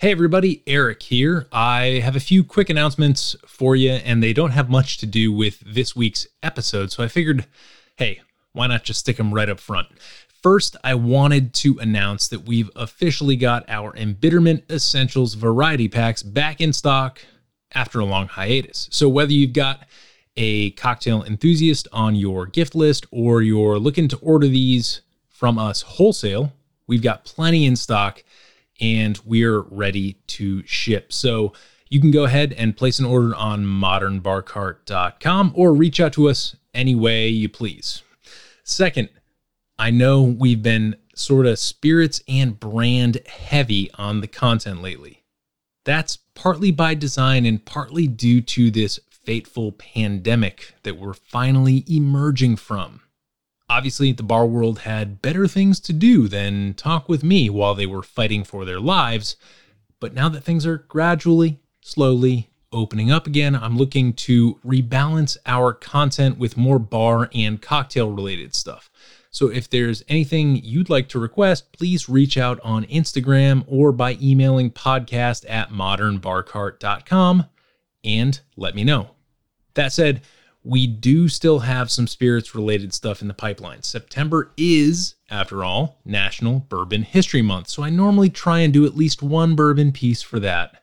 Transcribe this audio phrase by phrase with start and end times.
[0.00, 1.48] Hey everybody, Eric here.
[1.50, 5.32] I have a few quick announcements for you, and they don't have much to do
[5.32, 7.46] with this week's episode, so I figured,
[7.96, 8.20] hey,
[8.52, 9.88] why not just stick them right up front?
[10.40, 16.60] First, I wanted to announce that we've officially got our Embitterment Essentials variety packs back
[16.60, 17.20] in stock
[17.74, 18.88] after a long hiatus.
[18.92, 19.84] So, whether you've got
[20.36, 25.82] a cocktail enthusiast on your gift list or you're looking to order these from us
[25.82, 26.52] wholesale,
[26.86, 28.22] we've got plenty in stock
[28.80, 31.12] and we're ready to ship.
[31.12, 31.52] So
[31.88, 36.56] you can go ahead and place an order on modernbarcart.com or reach out to us
[36.74, 38.02] any way you please.
[38.62, 39.08] Second,
[39.78, 45.24] I know we've been sort of spirits and brand heavy on the content lately.
[45.84, 52.56] That's partly by design and partly due to this fateful pandemic that we're finally emerging
[52.56, 53.00] from.
[53.70, 57.86] Obviously, the bar world had better things to do than talk with me while they
[57.86, 59.36] were fighting for their lives.
[60.00, 65.72] But now that things are gradually, slowly opening up again, I'm looking to rebalance our
[65.72, 68.90] content with more bar and cocktail related stuff.
[69.30, 74.16] So if there's anything you'd like to request, please reach out on Instagram or by
[74.20, 77.44] emailing podcast at modernbarcart.com
[78.04, 79.10] and let me know.
[79.74, 80.22] That said,
[80.68, 83.82] we do still have some spirits related stuff in the pipeline.
[83.82, 87.68] September is, after all, National Bourbon History Month.
[87.68, 90.82] So I normally try and do at least one bourbon piece for that.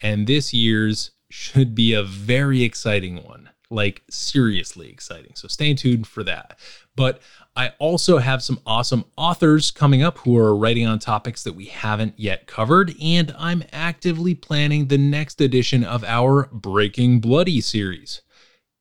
[0.00, 5.32] And this year's should be a very exciting one, like seriously exciting.
[5.34, 6.56] So stay tuned for that.
[6.94, 7.20] But
[7.56, 11.64] I also have some awesome authors coming up who are writing on topics that we
[11.64, 18.20] haven't yet covered, and I'm actively planning the next edition of our Breaking Bloody series.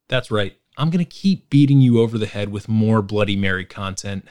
[0.08, 0.58] That's right.
[0.78, 4.26] I'm going to keep beating you over the head with more Bloody Mary content.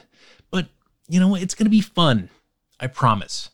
[0.50, 0.68] But
[1.08, 1.42] you know what?
[1.42, 2.30] It's going to be fun.
[2.78, 3.50] I promise.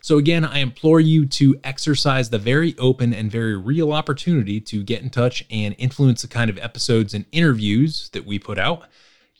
[0.00, 4.82] So, again, I implore you to exercise the very open and very real opportunity to
[4.82, 8.84] get in touch and influence the kind of episodes and interviews that we put out.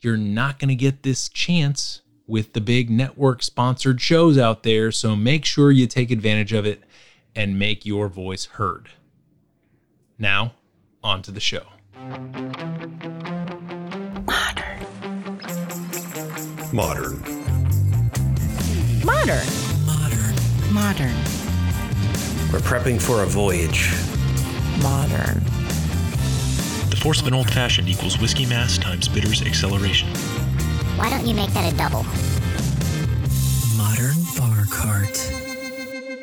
[0.01, 4.91] You're not going to get this chance with the big network sponsored shows out there,
[4.91, 6.83] so make sure you take advantage of it
[7.35, 8.91] and make your voice heard.
[10.19, 10.55] Now,
[11.03, 11.67] on to the show.
[11.97, 12.29] Modern.
[16.73, 17.23] Modern.
[19.03, 19.47] Modern.
[19.87, 20.35] Modern.
[20.73, 21.17] Modern.
[22.53, 23.91] We're prepping for a voyage.
[24.83, 25.43] Modern.
[26.91, 30.11] The force of an old fashioned equals whiskey mass times bitters acceleration.
[30.99, 32.05] Why don't you make that a double?
[33.79, 35.46] Modern Bar Cart.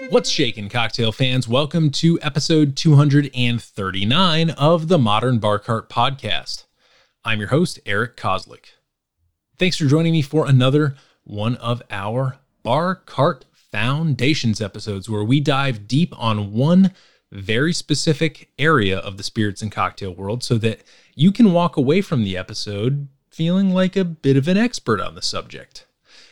[0.10, 1.48] What's shaking, cocktail fans?
[1.48, 6.66] Welcome to episode 239 of the Modern Bar Cart podcast.
[7.26, 8.74] I'm your host, Eric Kozlik.
[9.58, 15.40] Thanks for joining me for another one of our Bar Cart Foundations episodes where we
[15.40, 16.94] dive deep on one
[17.32, 20.84] very specific area of the spirits and cocktail world so that
[21.16, 25.16] you can walk away from the episode feeling like a bit of an expert on
[25.16, 25.88] the subject.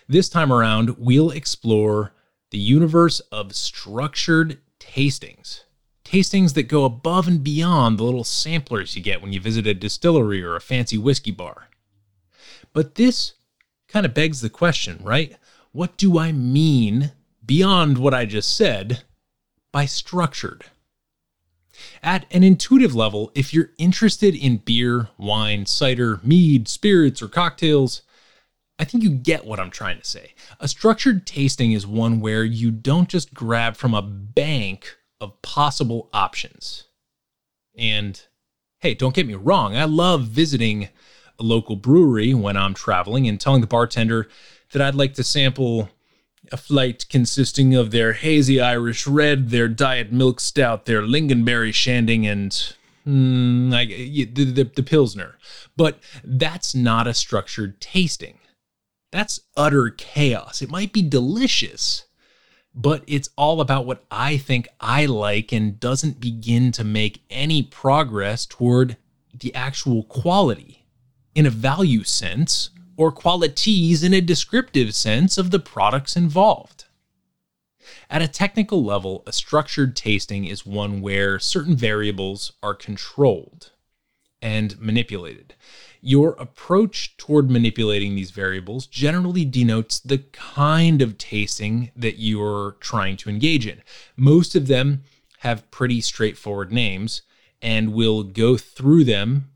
[0.08, 2.14] This time around, we'll explore
[2.52, 5.62] the universe of structured tastings.
[6.06, 9.74] Tastings that go above and beyond the little samplers you get when you visit a
[9.74, 11.70] distillery or a fancy whiskey bar.
[12.74, 13.34] But this
[13.88, 15.36] kind of begs the question, right?
[15.72, 17.14] What do I mean
[17.46, 19.04] beyond what I just said
[19.72, 20.66] by structured?
[22.04, 28.02] At an intuitive level, if you're interested in beer, wine, cider, mead, spirits, or cocktails,
[28.82, 30.34] I think you get what I'm trying to say.
[30.60, 36.10] A structured tasting is one where you don't just grab from a bank of possible
[36.12, 36.86] options.
[37.78, 38.20] And
[38.80, 40.90] hey, don't get me wrong, I love visiting
[41.38, 44.28] a local brewery when I'm traveling and telling the bartender
[44.72, 45.92] that I'd like to sample
[46.52, 52.26] a flight consisting of their hazy Irish red, their diet milk stout, their lingonberry shandy,
[52.26, 52.52] and
[53.06, 55.38] mm, I, the, the, the pilsner.
[55.78, 58.40] But that's not a structured tasting.
[59.12, 60.62] That's utter chaos.
[60.62, 62.06] It might be delicious,
[62.74, 67.62] but it's all about what I think I like and doesn't begin to make any
[67.62, 68.98] progress toward
[69.34, 70.86] the actual quality
[71.36, 76.86] in a value sense or qualities in a descriptive sense of the products involved.
[78.10, 83.72] At a technical level, a structured tasting is one where certain variables are controlled
[84.42, 85.56] and manipulated.
[86.02, 93.18] Your approach toward manipulating these variables generally denotes the kind of tasting that you're trying
[93.18, 93.84] to engage in.
[94.18, 95.04] Most of them
[95.40, 97.22] have pretty straightforward names,
[97.62, 99.52] and we'll go through them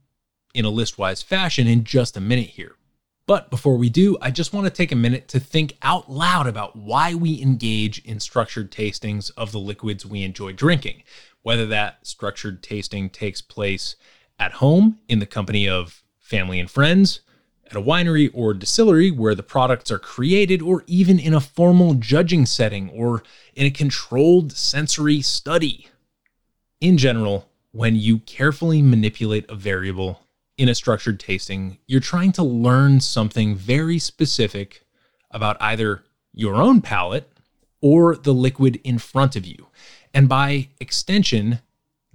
[0.53, 2.75] in a listwise fashion in just a minute here.
[3.27, 6.45] But before we do, I just want to take a minute to think out loud
[6.45, 11.01] about why we engage in structured tastings of the liquids we enjoy drinking,
[11.41, 13.95] whether that structured tasting takes place
[14.37, 17.19] at home in the company of family and friends,
[17.69, 21.93] at a winery or distillery where the products are created, or even in a formal
[21.93, 23.21] judging setting or
[23.53, 25.87] in a controlled sensory study.
[26.81, 30.21] In general, when you carefully manipulate a variable
[30.57, 34.83] in a structured tasting, you're trying to learn something very specific
[35.29, 37.31] about either your own palate
[37.81, 39.67] or the liquid in front of you.
[40.11, 41.59] And by extension,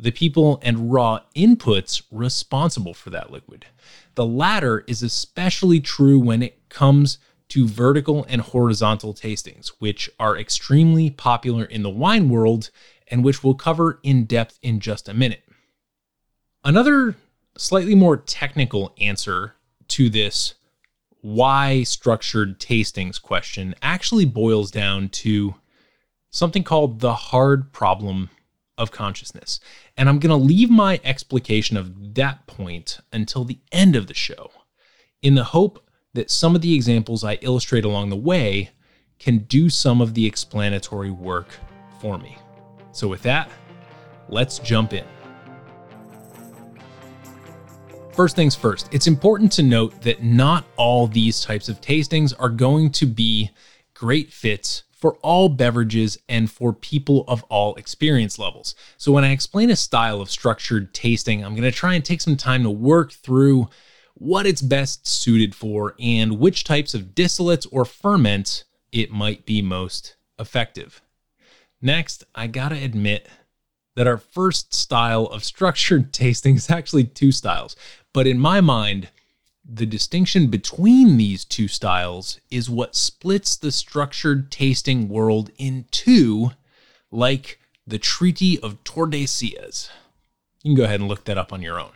[0.02, 3.67] the people and raw inputs responsible for that liquid.
[4.14, 7.19] The latter is especially true when it comes
[7.50, 12.70] to vertical and horizontal tastings, which are extremely popular in the wine world
[13.08, 15.43] and which we'll cover in depth in just a minute.
[16.64, 17.17] Another
[17.56, 19.56] slightly more technical answer
[19.88, 20.55] to this
[21.23, 25.55] why structured tastings question actually boils down to
[26.31, 28.31] something called the hard problem
[28.81, 29.61] of consciousness.
[29.97, 34.15] And I'm going to leave my explication of that point until the end of the
[34.15, 34.50] show
[35.23, 38.71] in the hope that some of the examples I illustrate along the way
[39.19, 41.49] can do some of the explanatory work
[42.00, 42.38] for me.
[42.93, 43.50] So, with that,
[44.29, 45.05] let's jump in.
[48.15, 52.49] First things first, it's important to note that not all these types of tastings are
[52.49, 53.50] going to be
[53.94, 58.75] great fits for all beverages and for people of all experience levels.
[58.97, 62.20] So, when I explain a style of structured tasting, I'm going to try and take
[62.20, 63.69] some time to work through
[64.14, 69.62] what it's best suited for and which types of distillates or ferments it might be
[69.62, 71.00] most effective.
[71.81, 73.29] Next, I gotta admit
[73.96, 77.76] that our first style of structured tasting is actually two styles.
[78.12, 79.08] But in my mind,
[79.72, 86.50] the distinction between these two styles is what splits the structured tasting world in two,
[87.12, 89.88] like the Treaty of Tordesillas.
[90.62, 91.93] You can go ahead and look that up on your own.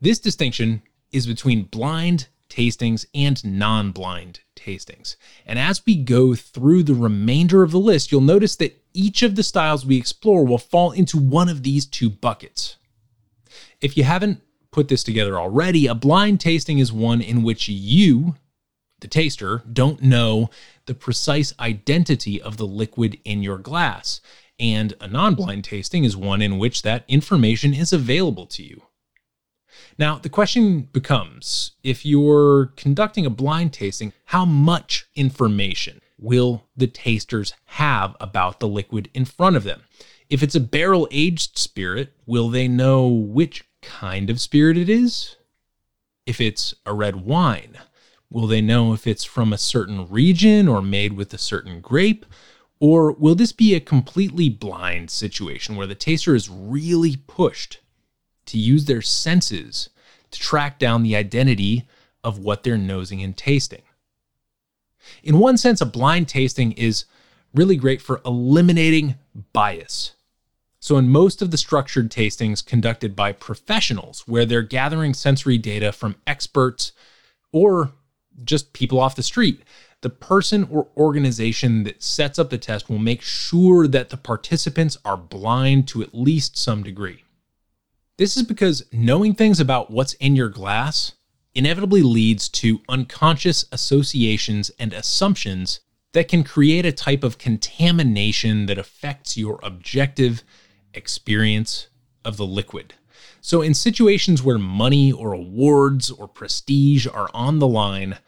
[0.00, 0.82] This distinction
[1.12, 5.16] is between blind tastings and non blind tastings.
[5.46, 9.36] And as we go through the remainder of the list, you'll notice that each of
[9.36, 12.76] the styles we explore will fall into one of these two buckets.
[13.80, 14.40] If you haven't
[14.74, 18.34] put this together already, a blind tasting is one in which you,
[19.00, 20.50] the taster, don't know
[20.86, 24.20] the precise identity of the liquid in your glass.
[24.58, 28.82] And a non blind tasting is one in which that information is available to you.
[29.96, 36.88] Now, the question becomes if you're conducting a blind tasting, how much information will the
[36.88, 39.82] tasters have about the liquid in front of them?
[40.28, 45.36] If it's a barrel aged spirit, will they know which kind of spirit it is?
[46.26, 47.78] If it's a red wine,
[48.30, 52.26] will they know if it's from a certain region or made with a certain grape?
[52.80, 57.80] Or will this be a completely blind situation where the taster is really pushed
[58.46, 59.90] to use their senses
[60.30, 61.86] to track down the identity
[62.22, 63.82] of what they're nosing and tasting?
[65.22, 67.04] In one sense, a blind tasting is
[67.54, 69.16] really great for eliminating
[69.52, 70.12] bias.
[70.84, 75.92] So, in most of the structured tastings conducted by professionals, where they're gathering sensory data
[75.92, 76.92] from experts
[77.52, 77.92] or
[78.44, 79.62] just people off the street,
[80.02, 84.98] the person or organization that sets up the test will make sure that the participants
[85.06, 87.24] are blind to at least some degree.
[88.18, 91.12] This is because knowing things about what's in your glass
[91.54, 95.80] inevitably leads to unconscious associations and assumptions
[96.12, 100.44] that can create a type of contamination that affects your objective
[100.94, 101.88] experience
[102.24, 102.94] of the liquid.
[103.40, 108.18] So, in situations where money or awards or prestige are on the line,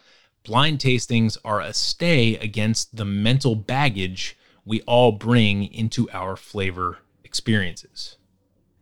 [0.44, 6.98] blind tastings are a stay against the mental baggage we all bring into our flavor
[7.24, 8.16] experiences.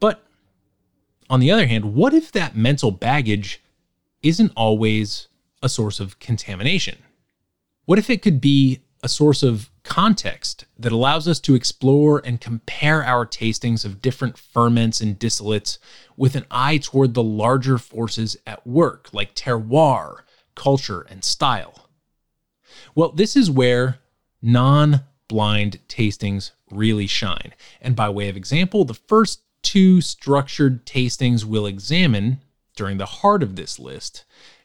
[0.00, 0.24] But
[1.30, 3.62] on the other hand, what if that mental baggage
[4.22, 5.28] isn't always
[5.62, 6.98] a source of contamination?
[7.84, 12.40] What if it could be a source of context that allows us to explore and
[12.40, 15.76] compare our tastings of different ferments and distillates
[16.16, 20.20] with an eye toward the larger forces at work, like terroir,
[20.54, 21.90] culture, and style?
[22.94, 23.98] Well, this is where
[24.40, 27.52] non blind tastings really shine.
[27.82, 32.40] And by way of example, the first two structured tastings we'll examine
[32.74, 34.24] during the heart of this list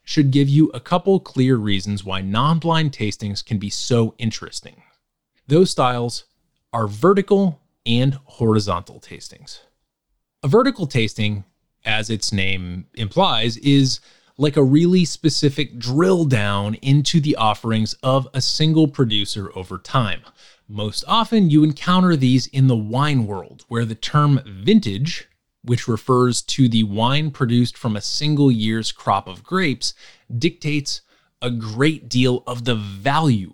[0.09, 4.81] should give you a couple clear reasons why non blind tastings can be so interesting.
[5.45, 6.23] Those styles
[6.73, 9.59] are vertical and horizontal tastings.
[10.41, 11.43] A vertical tasting,
[11.85, 13.99] as its name implies, is
[14.35, 20.21] like a really specific drill down into the offerings of a single producer over time.
[20.67, 25.27] Most often, you encounter these in the wine world, where the term vintage,
[25.69, 29.93] which refers to the wine produced from a single year's crop of grapes,
[30.35, 31.01] dictates
[31.43, 33.53] a great deal of the value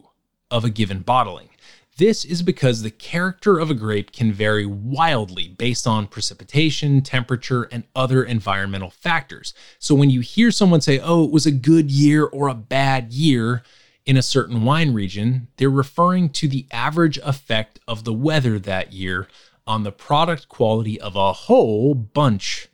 [0.50, 1.50] of a given bottling.
[1.98, 7.64] This is because the character of a grape can vary wildly based on precipitation, temperature,
[7.64, 9.54] and other environmental factors.
[9.78, 13.12] So when you hear someone say, oh, it was a good year or a bad
[13.12, 13.62] year
[14.06, 18.94] in a certain wine region, they're referring to the average effect of the weather that
[18.94, 19.28] year
[19.68, 22.68] on the product quality of a whole bunch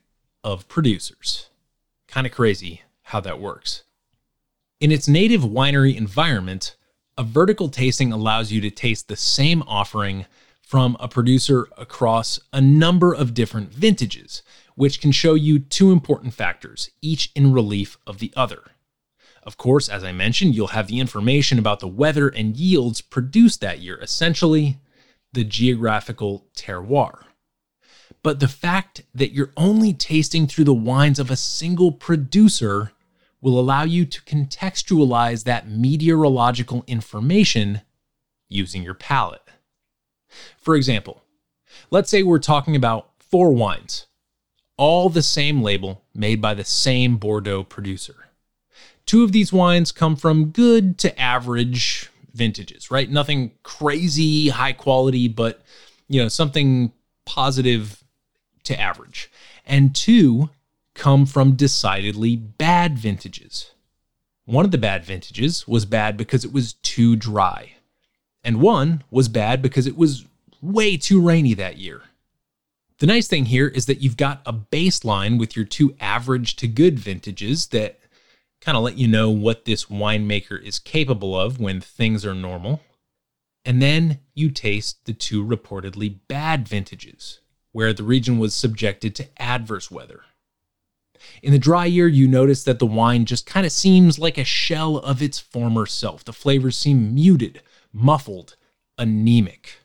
[0.43, 1.49] of producers.
[2.07, 3.83] Kind of crazy how that works.
[4.79, 6.75] In its native winery environment,
[7.17, 10.25] a vertical tasting allows you to taste the same offering
[10.61, 14.41] from a producer across a number of different vintages,
[14.75, 18.63] which can show you two important factors, each in relief of the other.
[19.43, 23.59] Of course, as I mentioned, you'll have the information about the weather and yields produced
[23.61, 24.79] that year, essentially,
[25.33, 27.23] the geographical terroir.
[28.23, 32.91] But the fact that you're only tasting through the wines of a single producer
[33.41, 37.81] will allow you to contextualize that meteorological information
[38.47, 39.41] using your palate.
[40.57, 41.23] For example,
[41.89, 44.05] let's say we're talking about four wines,
[44.77, 48.27] all the same label made by the same Bordeaux producer.
[49.05, 53.09] Two of these wines come from good to average vintages, right?
[53.09, 55.61] Nothing crazy high quality, but
[56.07, 56.91] you know, something
[57.25, 58.03] positive
[58.63, 59.31] to average.
[59.65, 60.49] And two
[60.93, 63.71] come from decidedly bad vintages.
[64.45, 67.75] One of the bad vintages was bad because it was too dry,
[68.43, 70.25] and one was bad because it was
[70.61, 72.03] way too rainy that year.
[72.99, 76.67] The nice thing here is that you've got a baseline with your two average to
[76.67, 78.00] good vintages that
[78.61, 82.81] kind of let you know what this winemaker is capable of when things are normal.
[83.65, 87.39] And then you taste the two reportedly bad vintages,
[87.71, 90.21] where the region was subjected to adverse weather.
[91.43, 94.43] In the dry year, you notice that the wine just kind of seems like a
[94.43, 96.23] shell of its former self.
[96.23, 97.61] The flavors seem muted,
[97.93, 98.55] muffled,
[98.97, 99.77] anemic.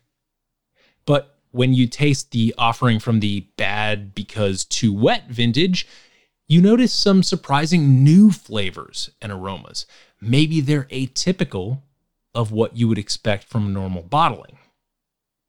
[1.04, 5.86] But when you taste the offering from the bad because too wet vintage,
[6.48, 9.86] you notice some surprising new flavors and aromas.
[10.20, 11.82] Maybe they're atypical
[12.34, 14.58] of what you would expect from normal bottling.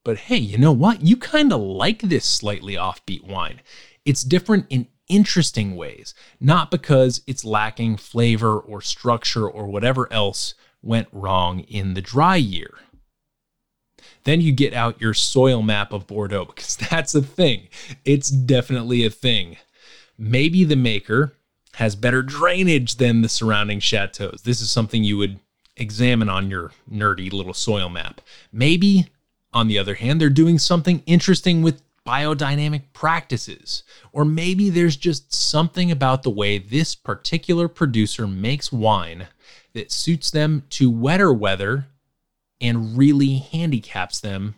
[0.03, 1.01] But hey, you know what?
[1.01, 3.61] You kind of like this slightly offbeat wine.
[4.05, 10.53] It's different in interesting ways, not because it's lacking flavor or structure or whatever else
[10.81, 12.73] went wrong in the dry year.
[14.23, 17.67] Then you get out your soil map of Bordeaux because that's a thing.
[18.05, 19.57] It's definitely a thing.
[20.17, 21.33] Maybe the maker
[21.75, 24.41] has better drainage than the surrounding chateaus.
[24.41, 25.39] This is something you would
[25.75, 28.21] examine on your nerdy little soil map.
[28.51, 29.07] Maybe,
[29.53, 33.83] on the other hand, they're doing something interesting with biodynamic practices.
[34.11, 39.27] Or maybe there's just something about the way this particular producer makes wine
[39.73, 41.87] that suits them to wetter weather
[42.59, 44.55] and really handicaps them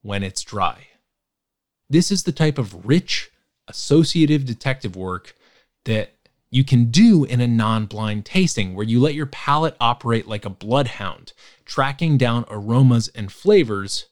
[0.00, 0.86] when it's dry.
[1.90, 3.30] This is the type of rich,
[3.68, 5.34] associative detective work
[5.84, 6.14] that
[6.50, 10.44] you can do in a non blind tasting where you let your palate operate like
[10.44, 11.32] a bloodhound,
[11.64, 14.06] tracking down aromas and flavors,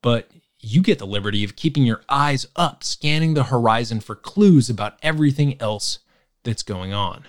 [0.00, 0.30] but
[0.60, 4.96] you get the liberty of keeping your eyes up, scanning the horizon for clues about
[5.02, 5.98] everything else
[6.44, 7.24] that's going on.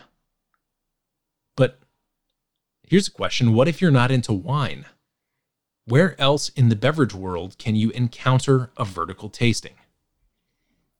[1.55, 1.79] But
[2.87, 4.85] here's a question what if you're not into wine?
[5.85, 9.75] Where else in the beverage world can you encounter a vertical tasting?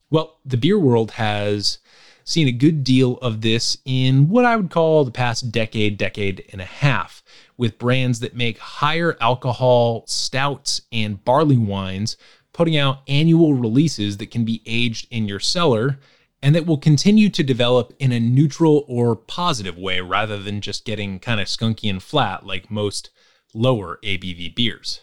[0.09, 1.79] Well, the beer world has
[2.23, 6.43] seen a good deal of this in what I would call the past decade, decade
[6.51, 7.23] and a half,
[7.57, 12.17] with brands that make higher alcohol stouts and barley wines
[12.53, 15.99] putting out annual releases that can be aged in your cellar
[16.41, 20.85] and that will continue to develop in a neutral or positive way rather than just
[20.85, 23.09] getting kind of skunky and flat like most
[23.53, 25.01] lower ABV beers.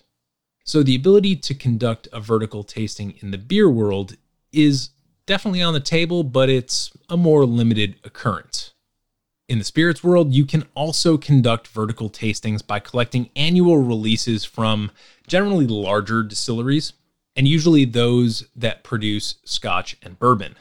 [0.64, 4.16] So, the ability to conduct a vertical tasting in the beer world
[4.52, 4.90] is
[5.26, 8.72] definitely on the table, but it's a more limited occurrence.
[9.48, 14.90] In the spirits world, you can also conduct vertical tastings by collecting annual releases from
[15.26, 16.94] generally larger distilleries,
[17.36, 20.56] and usually those that produce scotch and bourbon.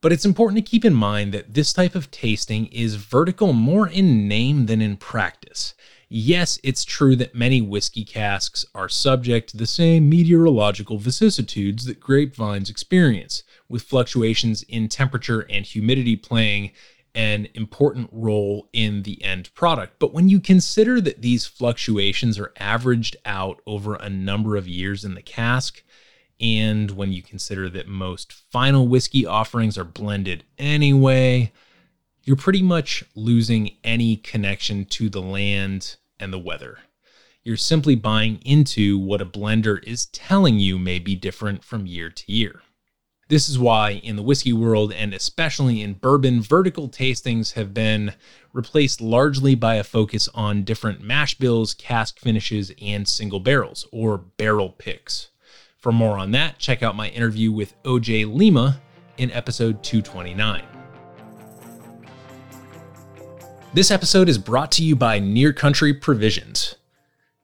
[0.00, 3.88] But it's important to keep in mind that this type of tasting is vertical more
[3.88, 5.74] in name than in practice.
[6.08, 12.00] Yes, it's true that many whiskey casks are subject to the same meteorological vicissitudes that
[12.00, 16.70] grapevines experience, with fluctuations in temperature and humidity playing
[17.14, 19.98] an important role in the end product.
[19.98, 25.04] But when you consider that these fluctuations are averaged out over a number of years
[25.04, 25.82] in the cask,
[26.40, 31.52] and when you consider that most final whiskey offerings are blended anyway,
[32.24, 36.78] you're pretty much losing any connection to the land and the weather.
[37.44, 42.10] You're simply buying into what a blender is telling you may be different from year
[42.10, 42.62] to year.
[43.28, 48.12] This is why, in the whiskey world and especially in bourbon, vertical tastings have been
[48.52, 54.18] replaced largely by a focus on different mash bills, cask finishes, and single barrels, or
[54.18, 55.30] barrel picks.
[55.78, 58.82] For more on that, check out my interview with OJ Lima
[59.16, 60.62] in episode 229.
[63.72, 66.74] This episode is brought to you by Near Country Provisions.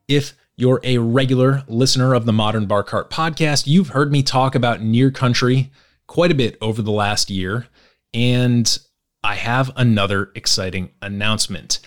[0.08, 4.54] If you're a regular listener of the Modern Bar Cart podcast, you've heard me talk
[4.54, 5.70] about Near Country
[6.06, 7.66] quite a bit over the last year,
[8.12, 8.78] and
[9.24, 11.80] I have another exciting announcement.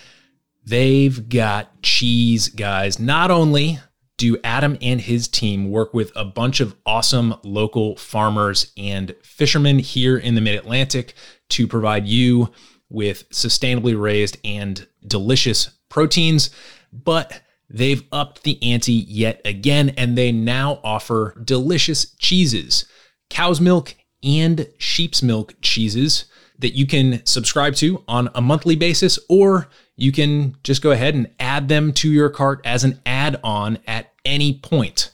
[0.65, 2.97] They've got cheese, guys.
[2.99, 3.79] Not only
[4.17, 9.79] do Adam and his team work with a bunch of awesome local farmers and fishermen
[9.79, 11.13] here in the mid Atlantic
[11.49, 12.49] to provide you
[12.89, 16.49] with sustainably raised and delicious proteins,
[16.91, 17.41] but
[17.73, 22.85] They've upped the ante yet again, and they now offer delicious cheeses,
[23.31, 26.25] cow's milk and sheep's milk cheeses
[26.59, 31.15] that you can subscribe to on a monthly basis, or you can just go ahead
[31.15, 35.11] and add them to your cart as an add on at any point.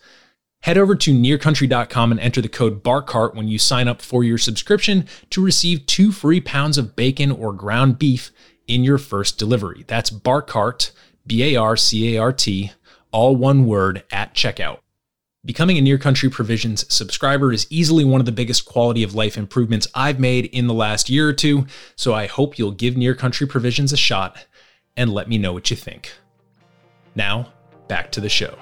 [0.62, 4.38] Head over to nearcountry.com and enter the code BARCART when you sign up for your
[4.38, 8.32] subscription to receive two free pounds of bacon or ground beef
[8.68, 9.86] in your first delivery.
[9.88, 10.92] That's BARCART
[11.30, 12.72] B A R C A R T,
[13.12, 14.80] all one word at checkout.
[15.46, 19.38] Becoming a Near Country Provisions subscriber is easily one of the biggest quality of life
[19.38, 23.14] improvements I've made in the last year or two, so I hope you'll give Near
[23.14, 24.44] Country Provisions a shot
[24.98, 26.12] and let me know what you think.
[27.14, 27.54] Now,
[27.88, 28.58] back to the show.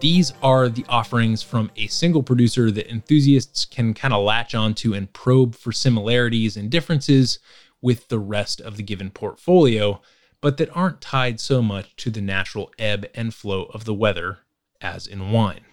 [0.00, 4.94] These are the offerings from a single producer that enthusiasts can kind of latch onto
[4.94, 7.38] and probe for similarities and differences
[7.82, 10.00] with the rest of the given portfolio,
[10.40, 14.38] but that aren't tied so much to the natural ebb and flow of the weather
[14.80, 15.64] as in wine.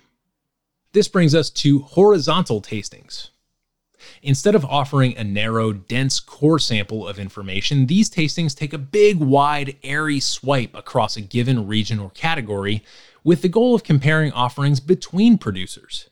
[0.91, 3.29] This brings us to horizontal tastings.
[4.21, 9.17] Instead of offering a narrow, dense core sample of information, these tastings take a big,
[9.17, 12.83] wide, airy swipe across a given region or category
[13.23, 16.08] with the goal of comparing offerings between producers.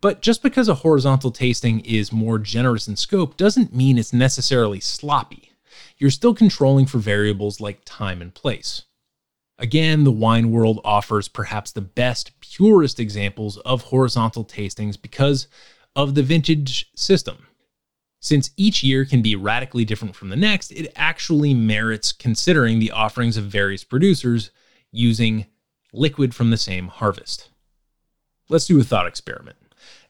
[0.00, 4.80] But just because a horizontal tasting is more generous in scope doesn't mean it's necessarily
[4.80, 5.52] sloppy.
[5.96, 8.82] You're still controlling for variables like time and place.
[9.58, 15.48] Again, the wine world offers perhaps the best, purest examples of horizontal tastings because
[15.96, 17.38] of the vintage system.
[18.20, 22.92] Since each year can be radically different from the next, it actually merits considering the
[22.92, 24.52] offerings of various producers
[24.92, 25.46] using
[25.92, 27.50] liquid from the same harvest.
[28.48, 29.56] Let's do a thought experiment.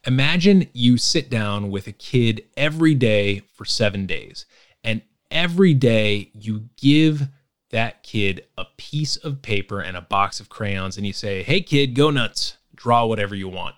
[0.07, 4.47] Imagine you sit down with a kid every day for seven days,
[4.85, 7.29] and every day you give
[7.71, 11.61] that kid a piece of paper and a box of crayons, and you say, Hey,
[11.61, 13.75] kid, go nuts, draw whatever you want.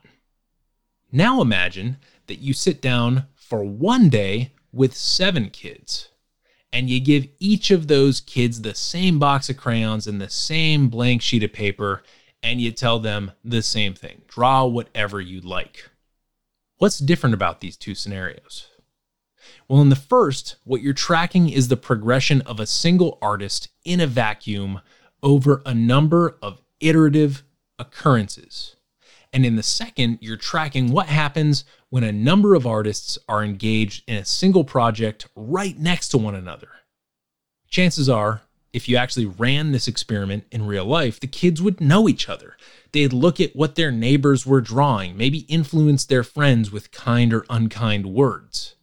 [1.11, 6.11] Now imagine that you sit down for one day with seven kids,
[6.73, 10.89] and you give each of those kids the same box of crayons and the same
[10.89, 12.05] blank sheet of paper,
[12.43, 15.90] and you tell them the same thing draw whatever you like.
[16.81, 18.67] What's different about these two scenarios?
[19.69, 24.01] Well, in the first, what you're tracking is the progression of a single artist in
[24.01, 24.81] a vacuum
[25.23, 27.43] over a number of iterative
[27.79, 28.77] occurrences.
[29.31, 34.03] And in the second, you're tracking what happens when a number of artists are engaged
[34.09, 36.71] in a single project right next to one another.
[37.69, 38.41] Chances are
[38.73, 42.57] if you actually ran this experiment in real life, the kids would know each other.
[42.93, 47.45] They'd look at what their neighbors were drawing, maybe influence their friends with kind or
[47.51, 48.77] unkind words.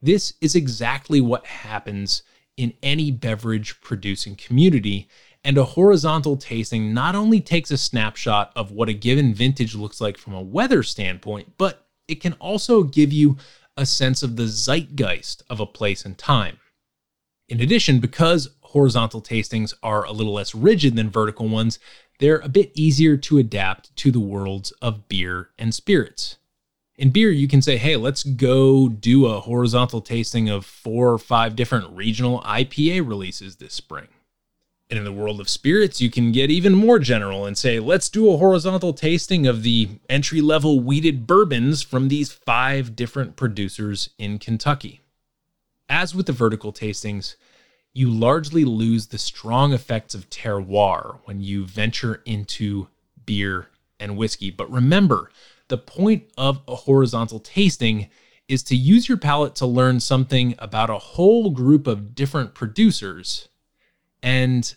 [0.00, 2.22] This is exactly what happens
[2.56, 5.08] in any beverage producing community,
[5.44, 10.00] and a horizontal tasting not only takes a snapshot of what a given vintage looks
[10.00, 13.36] like from a weather standpoint, but it can also give you
[13.76, 16.58] a sense of the zeitgeist of a place and time.
[17.48, 21.78] In addition, because horizontal tastings are a little less rigid than vertical ones,
[22.18, 26.36] they're a bit easier to adapt to the worlds of beer and spirits.
[26.96, 31.18] In beer, you can say, hey, let's go do a horizontal tasting of four or
[31.18, 34.08] five different regional IPA releases this spring.
[34.88, 38.08] And in the world of spirits, you can get even more general and say, let's
[38.08, 44.10] do a horizontal tasting of the entry level wheated bourbons from these five different producers
[44.16, 45.00] in Kentucky.
[45.88, 47.34] As with the vertical tastings,
[47.96, 52.88] you largely lose the strong effects of terroir when you venture into
[53.24, 54.50] beer and whiskey.
[54.50, 55.30] But remember,
[55.68, 58.08] the point of a horizontal tasting
[58.48, 63.48] is to use your palate to learn something about a whole group of different producers.
[64.22, 64.74] And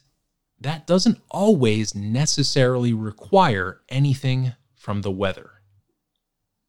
[0.62, 5.52] that doesn't always necessarily require anything from the weather.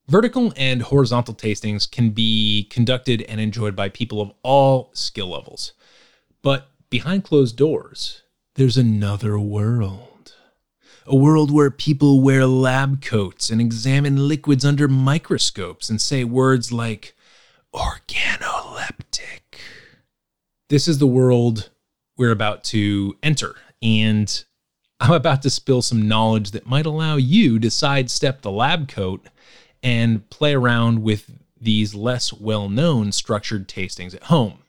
[0.09, 5.75] Vertical and horizontal tastings can be conducted and enjoyed by people of all skill levels.
[6.42, 8.22] But behind closed doors,
[8.55, 10.35] there's another world.
[11.07, 16.72] A world where people wear lab coats and examine liquids under microscopes and say words
[16.72, 17.14] like
[17.74, 19.59] organoleptic.
[20.68, 21.70] This is the world
[22.16, 24.44] we're about to enter, and
[25.00, 29.26] I'm about to spill some knowledge that might allow you to sidestep the lab coat
[29.83, 34.61] and play around with these less well known structured tastings at home.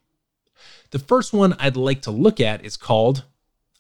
[0.92, 3.24] The first one I'd like to look at is called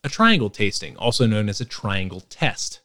[0.03, 2.79] a triangle tasting, also known as a triangle test.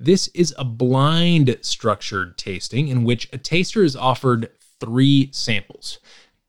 [0.00, 5.98] This is a blind structured tasting in which a taster is offered three samples.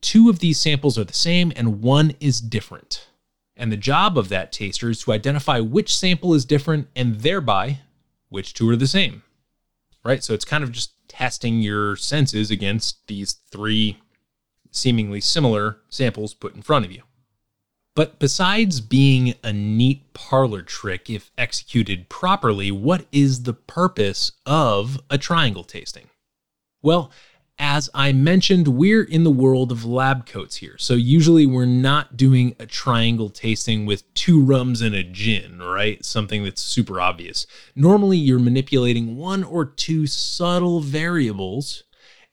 [0.02, 3.08] Two of these samples are the same and one is different.
[3.56, 7.80] And the job of that taster is to identify which sample is different and thereby
[8.30, 9.22] which two are the same.
[10.04, 10.24] Right?
[10.24, 14.00] So it's kind of just testing your senses against these three
[14.72, 17.04] seemingly similar samples put in front of you.
[18.00, 25.02] But besides being a neat parlor trick, if executed properly, what is the purpose of
[25.10, 26.08] a triangle tasting?
[26.82, 27.12] Well,
[27.58, 30.78] as I mentioned, we're in the world of lab coats here.
[30.78, 36.06] So usually we're not doing a triangle tasting with two rums and a gin, right?
[36.06, 37.48] Something that's super obvious.
[37.76, 41.84] Normally you're manipulating one or two subtle variables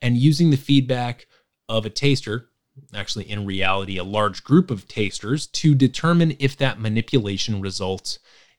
[0.01, 1.27] and using the feedback
[1.69, 2.51] of a taster,
[2.95, 8.19] actually in reality a large group of tasters, to determine if that manipulation results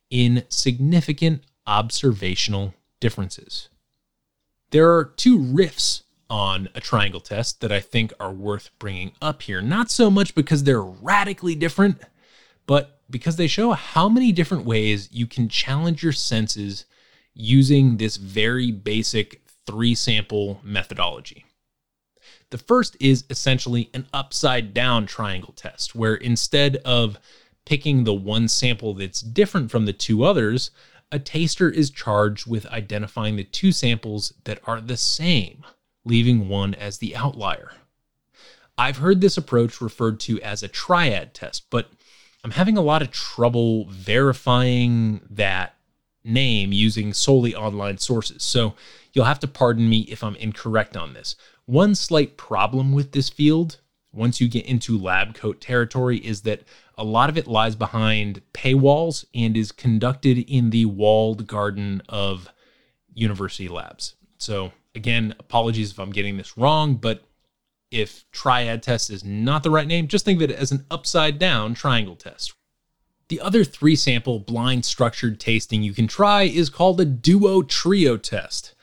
[0.10, 3.70] in significant observational differences.
[4.72, 9.44] There are two riffs on a triangle test that I think are worth bringing up
[9.44, 9.62] here.
[9.62, 12.02] Not so much because they're radically different,
[12.66, 16.86] but because they show how many different ways you can challenge your senses
[17.34, 21.46] using this very basic three sample methodology.
[22.50, 27.20] The first is essentially an upside down triangle test, where instead of
[27.66, 30.72] picking the one sample that's different from the two others,
[31.12, 35.66] a taster is charged with identifying the two samples that are the same
[36.06, 37.74] leaving one as the outlier.
[38.78, 41.90] I've heard this approach referred to as a triad test, but
[42.44, 45.76] I'm having a lot of trouble verifying that
[46.24, 48.44] name using solely online sources.
[48.44, 48.76] So
[49.14, 51.36] you'll have to pardon me if I'm incorrect on this.
[51.68, 53.80] One slight problem with this field,
[54.12, 56.64] once you get into lab coat territory, is that
[56.98, 62.50] a lot of it lies behind paywalls and is conducted in the walled garden of
[63.14, 64.16] university labs.
[64.40, 67.24] So Again, apologies if I'm getting this wrong, but
[67.92, 71.38] if triad test is not the right name, just think of it as an upside
[71.38, 72.56] down triangle test.
[73.28, 78.18] The other three sample blind structured tasting you can try is called a duo trio
[78.18, 78.74] test.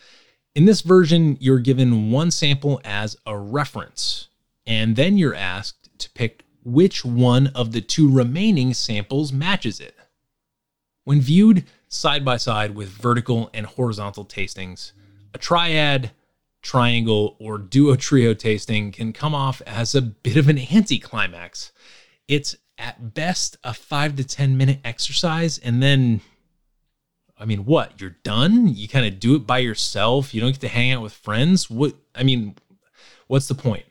[0.55, 4.29] In this version, you're given one sample as a reference,
[4.67, 9.97] and then you're asked to pick which one of the two remaining samples matches it.
[11.03, 14.93] When viewed side by side with vertical and horizontal tastings,
[15.35, 16.13] a triad,
[16.63, 21.73] triangle, or duo trio tasting can come off as a bit of an anticlimax.
[22.29, 26.21] It's at best a five to 10 minute exercise, and then,
[27.37, 28.01] I mean, what?
[28.01, 28.69] You're done?
[28.69, 30.35] You kind of do it by yourself?
[30.35, 31.69] You don't get to hang out with friends?
[31.69, 31.95] What?
[32.15, 32.55] I mean,
[33.27, 33.85] what's the point?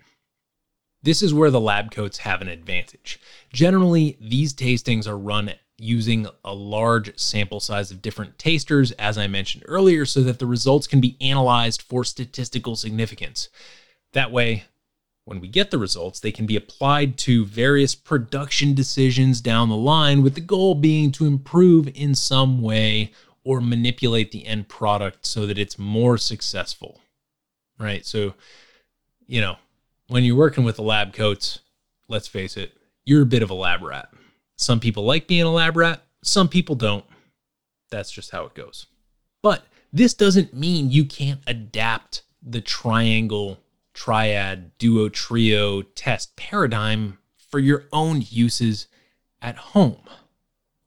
[1.01, 3.19] This is where the lab coats have an advantage.
[3.51, 9.27] Generally, these tastings are run using a large sample size of different tasters, as I
[9.27, 13.49] mentioned earlier, so that the results can be analyzed for statistical significance.
[14.13, 14.63] That way,
[15.25, 19.75] when we get the results, they can be applied to various production decisions down the
[19.75, 23.11] line, with the goal being to improve in some way
[23.43, 27.01] or manipulate the end product so that it's more successful.
[27.79, 28.05] Right?
[28.05, 28.35] So,
[29.25, 29.57] you know,
[30.07, 31.59] when you're working with the lab coats,
[32.07, 34.09] let's face it, you're a bit of a lab rat.
[34.55, 37.05] Some people like being a lab rat, some people don't.
[37.89, 38.85] That's just how it goes.
[39.41, 43.59] But this doesn't mean you can't adapt the triangle,
[43.93, 48.87] triad, duo, trio test paradigm for your own uses
[49.41, 50.01] at home.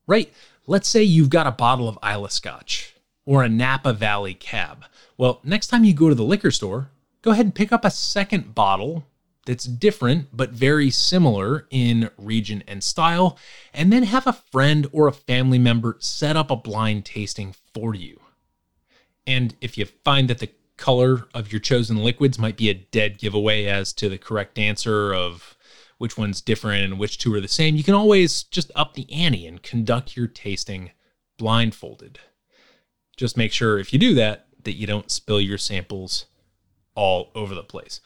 [0.07, 0.33] Right?
[0.69, 4.85] Let's say you've got a bottle of Islay Scotch or a Napa Valley cab.
[5.17, 6.91] Well, next time you go to the liquor store,
[7.23, 9.07] go ahead and pick up a second bottle
[9.47, 13.39] that's different but very similar in region and style,
[13.73, 17.95] and then have a friend or a family member set up a blind tasting for
[17.95, 18.21] you.
[19.25, 23.19] And if you find that the color of your chosen liquids might be a dead
[23.19, 25.56] giveaway as to the correct answer of
[25.99, 29.11] which one's different and which two are the same, you can always just up the
[29.13, 30.91] ante and conduct your tasting
[31.39, 32.19] blindfolded.
[33.17, 36.27] Just make sure if you do that, that you don't spill your samples
[36.95, 38.01] all over the place.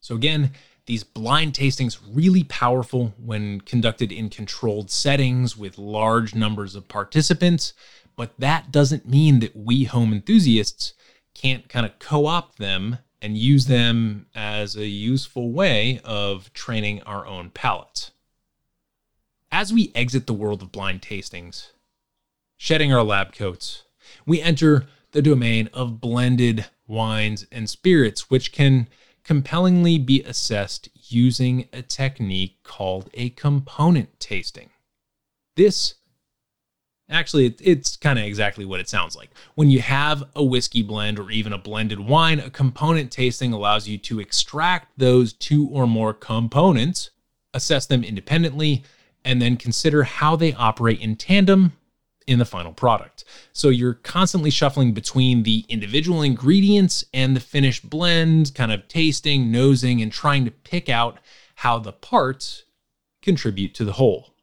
[0.00, 0.52] So, again,
[0.86, 7.72] these blind tastings really powerful when conducted in controlled settings with large numbers of participants,
[8.16, 10.92] but that doesn't mean that we home enthusiasts
[11.34, 17.26] can't kind of co-opt them and use them as a useful way of training our
[17.26, 18.10] own palates.
[19.50, 21.68] As we exit the world of blind tastings,
[22.58, 23.84] shedding our lab coats,
[24.26, 28.88] we enter the domain of blended wines and spirits, which can
[29.22, 34.68] compellingly be assessed using a technique called a component tasting.
[35.56, 35.94] This
[37.10, 39.30] actually it's kind of exactly what it sounds like.
[39.54, 43.88] When you have a whiskey blend or even a blended wine, a component tasting allows
[43.88, 47.10] you to extract those two or more components,
[47.52, 48.84] assess them independently,
[49.24, 51.72] and then consider how they operate in tandem
[52.26, 53.24] in the final product.
[53.52, 59.50] So you're constantly shuffling between the individual ingredients and the finished blend, kind of tasting,
[59.50, 61.18] nosing, and trying to pick out
[61.56, 62.64] how the parts
[63.22, 64.33] contribute to the whole.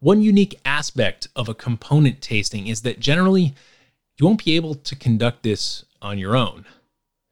[0.00, 3.54] One unique aspect of a component tasting is that generally
[4.16, 6.66] you won't be able to conduct this on your own.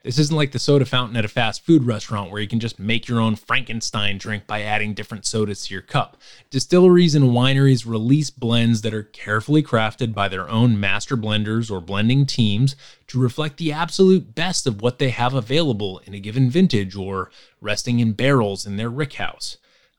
[0.03, 2.81] This isn't like the soda fountain at a fast food restaurant where you can just
[2.81, 6.17] make your own Frankenstein drink by adding different sodas to your cup.
[6.51, 11.81] Distilleries and wineries release blends that are carefully crafted by their own master blenders or
[11.81, 12.75] blending teams
[13.07, 17.31] to reflect the absolute best of what they have available in a given vintage or
[17.61, 19.57] resting in barrels in their rickhouse,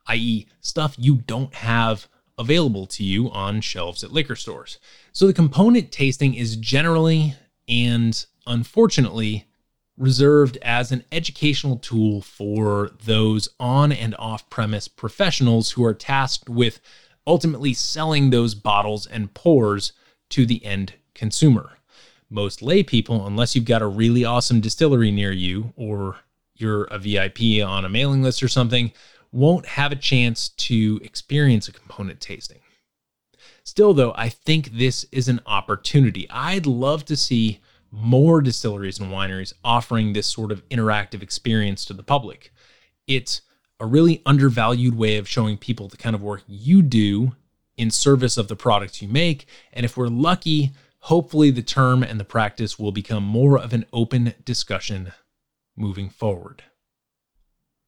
[0.07, 4.79] i.e., stuff you don't have available to you on shelves at liquor stores.
[5.11, 7.35] So the component tasting is generally
[7.67, 9.47] and unfortunately
[9.97, 16.49] reserved as an educational tool for those on and off premise professionals who are tasked
[16.49, 16.79] with
[17.25, 19.91] ultimately selling those bottles and pours
[20.29, 21.71] to the end consumer.
[22.29, 26.17] Most lay people, unless you've got a really awesome distillery near you or
[26.55, 28.91] you're a VIP on a mailing list or something,
[29.31, 32.59] won't have a chance to experience a component tasting.
[33.63, 36.27] Still, though, I think this is an opportunity.
[36.29, 37.59] I'd love to see
[37.91, 42.53] more distilleries and wineries offering this sort of interactive experience to the public.
[43.07, 43.41] It's
[43.79, 47.33] a really undervalued way of showing people the kind of work you do
[47.77, 49.45] in service of the products you make.
[49.71, 53.85] And if we're lucky, hopefully the term and the practice will become more of an
[53.93, 55.13] open discussion
[55.75, 56.63] moving forward.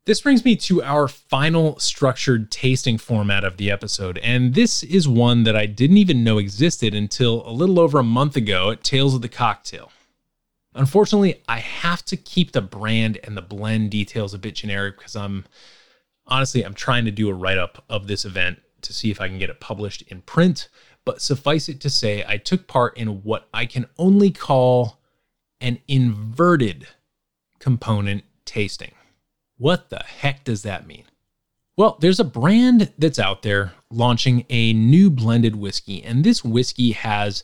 [0.05, 5.07] This brings me to our final structured tasting format of the episode, and this is
[5.07, 8.83] one that I didn't even know existed until a little over a month ago at
[8.83, 9.91] Tales of the Cocktail.
[10.73, 15.15] Unfortunately, I have to keep the brand and the blend details a bit generic because
[15.15, 15.45] I'm
[16.25, 19.27] honestly I'm trying to do a write up of this event to see if I
[19.27, 20.69] can get it published in print,
[21.05, 25.01] but suffice it to say I took part in what I can only call
[25.59, 26.87] an inverted
[27.59, 28.93] component tasting.
[29.59, 31.03] What the heck does that mean?
[31.75, 36.93] Well, there's a brand that's out there launching a new blended whiskey, and this whiskey
[36.93, 37.43] has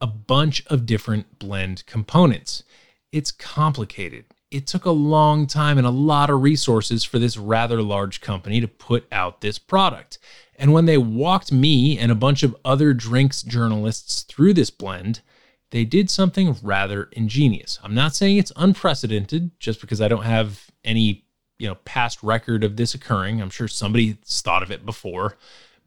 [0.00, 2.64] a bunch of different blend components.
[3.12, 4.24] It's complicated.
[4.50, 8.60] It took a long time and a lot of resources for this rather large company
[8.60, 10.18] to put out this product.
[10.56, 15.20] And when they walked me and a bunch of other drinks journalists through this blend,
[15.70, 17.78] they did something rather ingenious.
[17.82, 21.23] I'm not saying it's unprecedented just because I don't have any
[21.58, 23.40] you know past record of this occurring.
[23.40, 25.36] I'm sure somebody's thought of it before,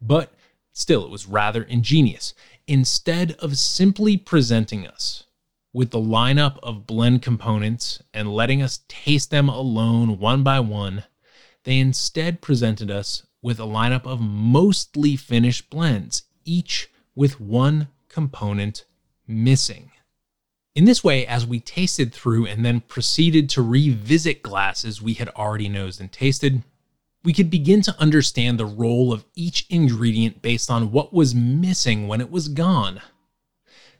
[0.00, 0.32] but
[0.72, 2.34] still, it was rather ingenious.
[2.66, 5.24] Instead of simply presenting us
[5.72, 11.04] with the lineup of blend components and letting us taste them alone one by one,
[11.64, 18.84] they instead presented us with a lineup of mostly finished blends, each with one component
[19.26, 19.90] missing.
[20.78, 25.28] In this way, as we tasted through and then proceeded to revisit glasses we had
[25.30, 26.62] already nosed and tasted,
[27.24, 32.06] we could begin to understand the role of each ingredient based on what was missing
[32.06, 33.00] when it was gone.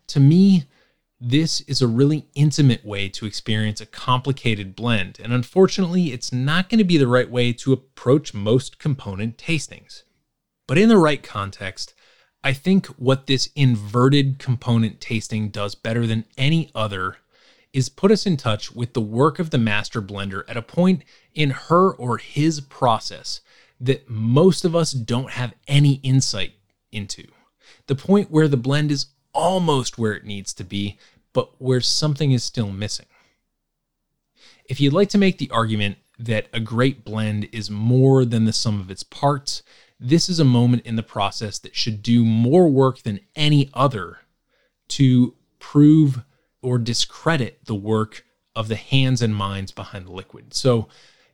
[0.07, 0.67] To me,
[1.21, 6.71] this is a really intimate way to experience a complicated blend, and unfortunately, it's not
[6.71, 10.05] going to be the right way to approach most component tastings.
[10.69, 11.95] But in the right context,
[12.49, 17.19] I think what this inverted component tasting does better than any other
[17.75, 21.05] is put us in touch with the work of the master blender at a point
[21.35, 23.43] in her or his process
[23.79, 26.55] that most of us don't have any insight
[26.91, 27.27] into.
[27.87, 30.97] The point where the blend is almost where it needs to be,
[31.35, 33.09] but where something is still missing.
[34.65, 38.55] If you'd like to make the argument that a great blend is more than the
[38.55, 39.63] sum of its parts,
[40.01, 44.19] this is a moment in the process that should do more work than any other
[44.89, 46.23] to prove
[46.63, 50.55] or discredit the work of the hands and minds behind the liquid.
[50.55, 50.89] So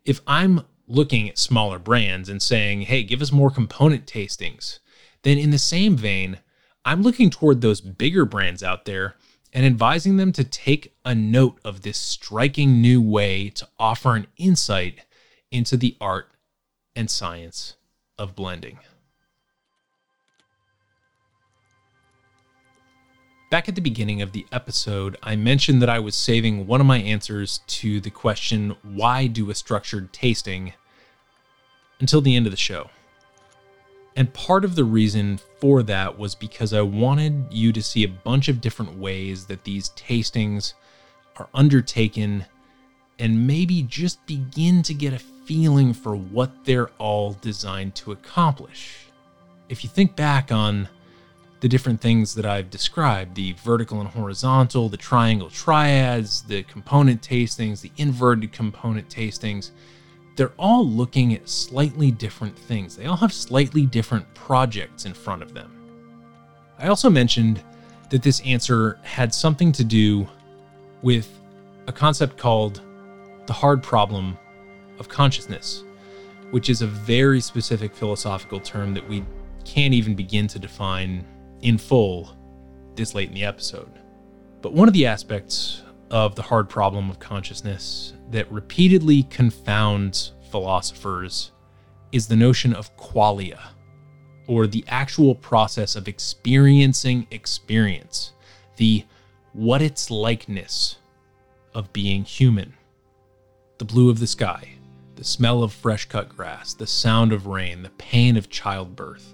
[0.04, 4.80] if I'm looking at smaller brands and saying, hey, give us more component tastings,
[5.22, 6.38] then in the same vein,
[6.84, 9.16] I'm looking toward those bigger brands out there
[9.52, 14.26] and advising them to take a note of this striking new way to offer an
[14.36, 15.00] insight
[15.50, 16.32] into the art
[16.96, 17.76] and science
[18.18, 18.78] of blending.
[23.50, 26.86] Back at the beginning of the episode, I mentioned that I was saving one of
[26.86, 30.72] my answers to the question, why do a structured tasting,
[32.00, 32.90] until the end of the show.
[34.16, 38.08] And part of the reason for that was because I wanted you to see a
[38.08, 40.74] bunch of different ways that these tastings
[41.36, 42.44] are undertaken
[43.18, 49.06] and maybe just begin to get a feeling for what they're all designed to accomplish.
[49.68, 50.88] If you think back on
[51.60, 57.22] the different things that I've described the vertical and horizontal, the triangle triads, the component
[57.22, 59.70] tastings, the inverted component tastings
[60.36, 62.96] they're all looking at slightly different things.
[62.96, 65.70] They all have slightly different projects in front of them.
[66.78, 67.62] I also mentioned
[68.10, 70.26] that this answer had something to do
[71.02, 71.28] with
[71.86, 72.80] a concept called
[73.46, 74.38] the hard problem
[74.98, 75.84] of consciousness,
[76.50, 79.24] which is a very specific philosophical term that we
[79.64, 81.26] can't even begin to define
[81.62, 82.36] in full
[82.94, 83.90] this late in the episode.
[84.62, 91.50] But one of the aspects of the hard problem of consciousness that repeatedly confounds philosophers
[92.12, 93.60] is the notion of qualia,
[94.46, 98.32] or the actual process of experiencing experience,
[98.76, 99.04] the
[99.52, 100.96] what it's likeness
[101.74, 102.74] of being human.
[103.78, 104.73] The blue of the sky,
[105.24, 109.32] the smell of fresh cut grass, the sound of rain, the pain of childbirth.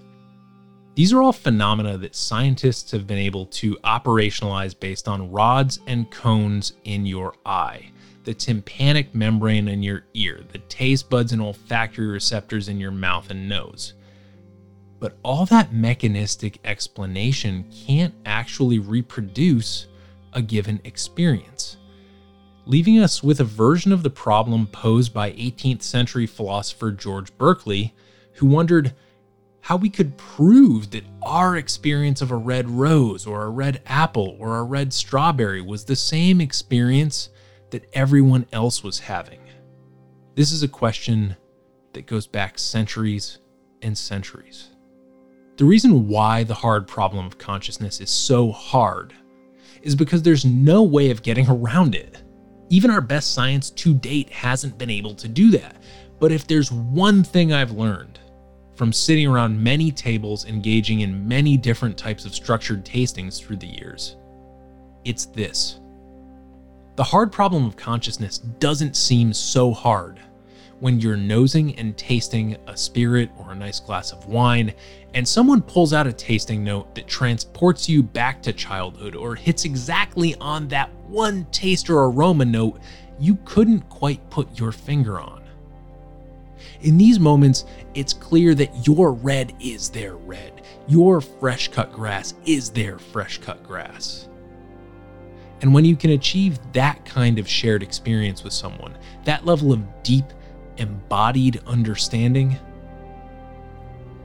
[0.95, 6.09] These are all phenomena that scientists have been able to operationalize based on rods and
[6.09, 7.91] cones in your eye,
[8.23, 13.29] the tympanic membrane in your ear, the taste buds and olfactory receptors in your mouth
[13.29, 13.95] and nose.
[15.01, 19.87] But all that mechanistic explanation can't actually reproduce
[20.31, 21.75] a given experience,
[22.65, 27.93] leaving us with a version of the problem posed by 18th century philosopher George Berkeley,
[28.33, 28.93] who wondered
[29.61, 34.35] how we could prove that our experience of a red rose or a red apple
[34.39, 37.29] or a red strawberry was the same experience
[37.69, 39.39] that everyone else was having.
[40.35, 41.35] This is a question
[41.93, 43.39] that goes back centuries
[43.81, 44.69] and centuries.
[45.57, 49.13] The reason why the hard problem of consciousness is so hard
[49.83, 52.21] is because there's no way of getting around it.
[52.71, 55.75] Even our best science to date hasn't been able to do that.
[56.19, 58.17] But if there's one thing I've learned,
[58.75, 63.67] from sitting around many tables engaging in many different types of structured tastings through the
[63.67, 64.15] years.
[65.03, 65.81] It's this.
[66.95, 70.21] The hard problem of consciousness doesn't seem so hard
[70.81, 74.73] when you're nosing and tasting a spirit or a nice glass of wine,
[75.13, 79.63] and someone pulls out a tasting note that transports you back to childhood or hits
[79.63, 82.79] exactly on that one taste or aroma note
[83.19, 85.43] you couldn't quite put your finger on.
[86.81, 90.63] In these moments, it's clear that your red is their red.
[90.87, 94.27] Your fresh cut grass is their fresh cut grass.
[95.61, 99.83] And when you can achieve that kind of shared experience with someone, that level of
[100.01, 100.25] deep,
[100.77, 102.57] embodied understanding,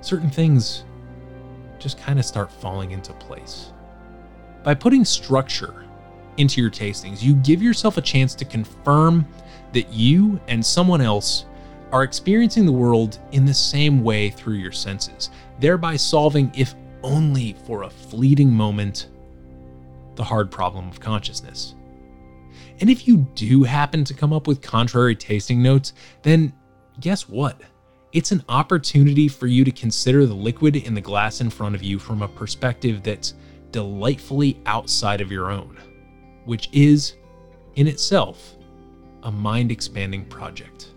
[0.00, 0.84] certain things
[1.78, 3.72] just kind of start falling into place.
[4.62, 5.84] By putting structure
[6.36, 9.26] into your tastings, you give yourself a chance to confirm
[9.72, 11.46] that you and someone else
[11.92, 15.30] are experiencing the world in the same way through your senses,
[15.60, 19.08] thereby solving, if only for a fleeting moment,
[20.16, 21.74] the hard problem of consciousness.
[22.80, 26.52] And if you do happen to come up with contrary tasting notes, then
[27.00, 27.60] guess what?
[28.12, 31.82] It's an opportunity for you to consider the liquid in the glass in front of
[31.82, 33.34] you from a perspective that's
[33.70, 35.78] delightfully outside of your own,
[36.44, 37.14] which is,
[37.74, 38.54] in itself,
[39.22, 40.92] a mind expanding project.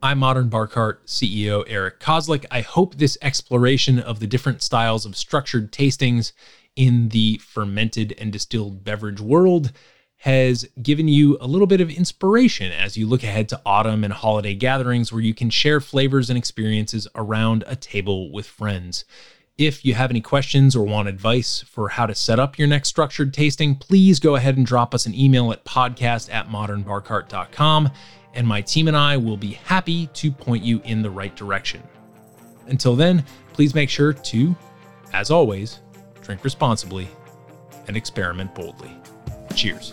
[0.00, 2.46] I'm Modern Bar Cart CEO Eric Kozlik.
[2.52, 6.30] I hope this exploration of the different styles of structured tastings
[6.76, 9.72] in the fermented and distilled beverage world
[10.18, 14.12] has given you a little bit of inspiration as you look ahead to autumn and
[14.12, 19.04] holiday gatherings where you can share flavors and experiences around a table with friends.
[19.56, 22.90] If you have any questions or want advice for how to set up your next
[22.90, 27.90] structured tasting, please go ahead and drop us an email at podcast at modernbarcart.com,
[28.38, 31.82] and my team and I will be happy to point you in the right direction.
[32.68, 34.54] Until then, please make sure to,
[35.12, 35.80] as always,
[36.22, 37.08] drink responsibly
[37.88, 38.92] and experiment boldly.
[39.56, 39.92] Cheers.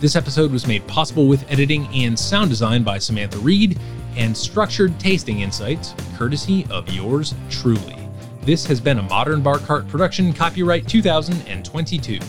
[0.00, 3.80] This episode was made possible with editing and sound design by Samantha Reed
[4.16, 7.96] and structured tasting insights courtesy of yours truly.
[8.42, 12.20] This has been a Modern Bar Cart production, copyright 2022.